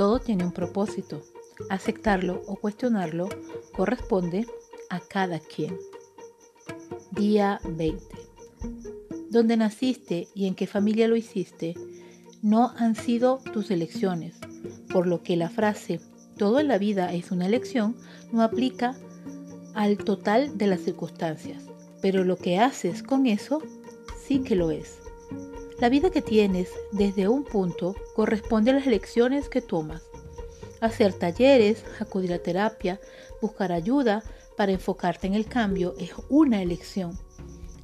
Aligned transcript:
Todo 0.00 0.18
tiene 0.18 0.46
un 0.46 0.52
propósito. 0.52 1.20
Aceptarlo 1.68 2.42
o 2.46 2.56
cuestionarlo 2.56 3.28
corresponde 3.76 4.46
a 4.88 4.98
cada 4.98 5.40
quien. 5.40 5.76
Día 7.10 7.60
20. 7.68 8.02
Donde 9.28 9.58
naciste 9.58 10.28
y 10.34 10.46
en 10.46 10.54
qué 10.54 10.66
familia 10.66 11.06
lo 11.06 11.16
hiciste 11.16 11.74
no 12.40 12.72
han 12.78 12.96
sido 12.96 13.40
tus 13.52 13.70
elecciones, 13.70 14.38
por 14.90 15.06
lo 15.06 15.22
que 15.22 15.36
la 15.36 15.50
frase 15.50 16.00
todo 16.38 16.60
en 16.60 16.68
la 16.68 16.78
vida 16.78 17.12
es 17.12 17.30
una 17.30 17.44
elección 17.44 17.94
no 18.32 18.42
aplica 18.42 18.96
al 19.74 19.98
total 19.98 20.56
de 20.56 20.66
las 20.66 20.80
circunstancias, 20.80 21.64
pero 22.00 22.24
lo 22.24 22.38
que 22.38 22.58
haces 22.58 23.02
con 23.02 23.26
eso 23.26 23.62
sí 24.18 24.38
que 24.38 24.56
lo 24.56 24.70
es. 24.70 24.96
La 25.80 25.88
vida 25.88 26.10
que 26.10 26.20
tienes 26.20 26.68
desde 26.92 27.26
un 27.26 27.42
punto 27.42 27.96
corresponde 28.14 28.70
a 28.70 28.74
las 28.74 28.86
elecciones 28.86 29.48
que 29.48 29.62
tomas. 29.62 30.02
Hacer 30.82 31.14
talleres, 31.14 31.84
acudir 31.98 32.34
a 32.34 32.38
terapia, 32.38 33.00
buscar 33.40 33.72
ayuda 33.72 34.22
para 34.58 34.72
enfocarte 34.72 35.26
en 35.26 35.34
el 35.34 35.46
cambio 35.46 35.94
es 35.98 36.10
una 36.28 36.60
elección. 36.60 37.18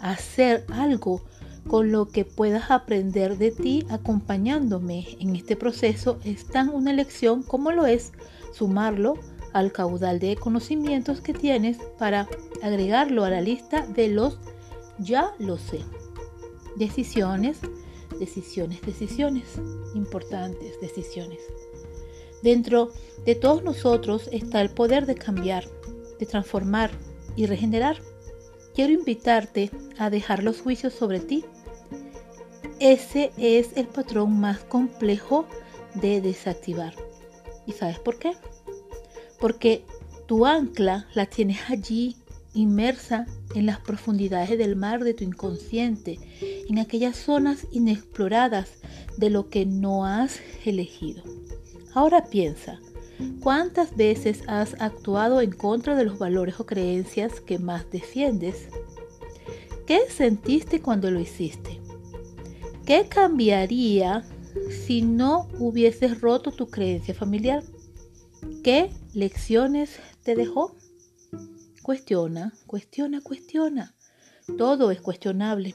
Hacer 0.00 0.66
algo 0.70 1.22
con 1.66 1.90
lo 1.90 2.08
que 2.08 2.26
puedas 2.26 2.70
aprender 2.70 3.38
de 3.38 3.52
ti 3.52 3.86
acompañándome 3.88 5.16
en 5.18 5.34
este 5.34 5.56
proceso 5.56 6.18
es 6.24 6.46
tan 6.46 6.68
una 6.68 6.90
elección 6.90 7.42
como 7.42 7.72
lo 7.72 7.86
es 7.86 8.12
sumarlo 8.52 9.14
al 9.54 9.72
caudal 9.72 10.18
de 10.18 10.36
conocimientos 10.36 11.22
que 11.22 11.32
tienes 11.32 11.78
para 11.98 12.28
agregarlo 12.62 13.24
a 13.24 13.30
la 13.30 13.40
lista 13.40 13.86
de 13.86 14.08
los 14.08 14.38
ya 14.98 15.32
lo 15.38 15.56
sé. 15.56 15.80
Decisiones, 16.78 17.58
decisiones, 18.20 18.80
decisiones, 18.82 19.44
importantes 19.94 20.80
decisiones. 20.80 21.40
Dentro 22.40 22.92
de 23.26 23.34
todos 23.34 23.64
nosotros 23.64 24.28
está 24.30 24.60
el 24.60 24.70
poder 24.70 25.04
de 25.04 25.16
cambiar, 25.16 25.64
de 26.20 26.26
transformar 26.26 26.92
y 27.34 27.46
regenerar. 27.46 28.00
Quiero 28.76 28.92
invitarte 28.92 29.72
a 29.98 30.08
dejar 30.08 30.44
los 30.44 30.60
juicios 30.60 30.94
sobre 30.94 31.18
ti. 31.18 31.44
Ese 32.78 33.32
es 33.36 33.76
el 33.76 33.88
patrón 33.88 34.38
más 34.38 34.60
complejo 34.60 35.46
de 35.94 36.20
desactivar. 36.20 36.94
¿Y 37.66 37.72
sabes 37.72 37.98
por 37.98 38.20
qué? 38.20 38.34
Porque 39.40 39.84
tu 40.26 40.46
ancla 40.46 41.08
la 41.14 41.26
tienes 41.26 41.58
allí 41.68 42.16
inmersa 42.54 43.26
en 43.54 43.66
las 43.66 43.80
profundidades 43.80 44.58
del 44.58 44.76
mar 44.76 45.04
de 45.04 45.14
tu 45.14 45.24
inconsciente, 45.24 46.18
en 46.68 46.78
aquellas 46.78 47.16
zonas 47.16 47.66
inexploradas 47.72 48.70
de 49.16 49.30
lo 49.30 49.48
que 49.48 49.66
no 49.66 50.04
has 50.04 50.40
elegido. 50.64 51.22
Ahora 51.94 52.26
piensa, 52.26 52.78
¿cuántas 53.40 53.96
veces 53.96 54.42
has 54.46 54.80
actuado 54.80 55.40
en 55.40 55.50
contra 55.50 55.96
de 55.96 56.04
los 56.04 56.18
valores 56.18 56.60
o 56.60 56.66
creencias 56.66 57.40
que 57.40 57.58
más 57.58 57.90
defiendes? 57.90 58.68
¿Qué 59.86 60.00
sentiste 60.10 60.82
cuando 60.82 61.10
lo 61.10 61.18
hiciste? 61.18 61.80
¿Qué 62.84 63.08
cambiaría 63.08 64.24
si 64.86 65.02
no 65.02 65.48
hubieses 65.58 66.20
roto 66.20 66.50
tu 66.52 66.68
creencia 66.68 67.14
familiar? 67.14 67.62
¿Qué 68.62 68.90
lecciones 69.14 69.98
te 70.22 70.34
dejó? 70.34 70.74
Cuestiona, 71.82 72.52
cuestiona, 72.66 73.22
cuestiona. 73.22 73.94
Todo 74.58 74.90
es 74.90 75.00
cuestionable. 75.00 75.74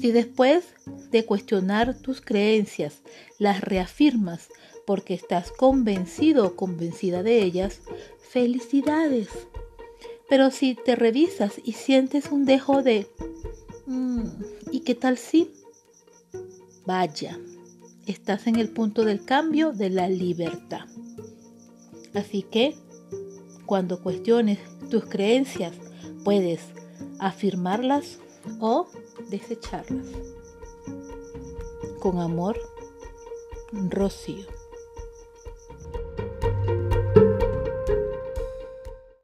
Si 0.00 0.10
después 0.10 0.64
de 1.10 1.24
cuestionar 1.24 1.96
tus 1.96 2.20
creencias 2.20 3.02
las 3.38 3.60
reafirmas 3.60 4.48
porque 4.86 5.14
estás 5.14 5.50
convencido 5.52 6.46
o 6.46 6.56
convencida 6.56 7.22
de 7.22 7.42
ellas, 7.42 7.80
felicidades. 8.30 9.28
Pero 10.28 10.50
si 10.50 10.74
te 10.74 10.96
revisas 10.96 11.60
y 11.64 11.72
sientes 11.72 12.30
un 12.30 12.44
dejo 12.44 12.82
de, 12.82 13.06
mm, 13.86 14.24
¿y 14.70 14.80
qué 14.80 14.94
tal 14.94 15.18
si? 15.18 15.52
Vaya, 16.84 17.38
estás 18.06 18.46
en 18.46 18.56
el 18.56 18.70
punto 18.70 19.04
del 19.04 19.24
cambio 19.24 19.72
de 19.72 19.90
la 19.90 20.08
libertad. 20.08 20.86
Así 22.14 22.42
que, 22.42 22.76
cuando 23.66 24.02
cuestiones 24.02 24.58
tus 24.90 25.04
creencias, 25.04 25.74
puedes 26.24 26.60
afirmarlas 27.18 28.18
o 28.60 28.88
desecharlas. 29.28 30.06
Con 31.98 32.20
amor, 32.20 32.58
Rocío. 33.72 34.55